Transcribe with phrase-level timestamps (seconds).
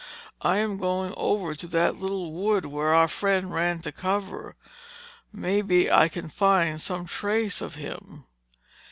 [0.41, 4.55] I am going over to that little wood where our friend ran to cover.
[5.31, 8.25] Maybe I can find some trace of him.